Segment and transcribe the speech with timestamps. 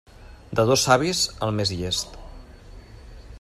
[0.59, 2.17] De dos savis, el més llest.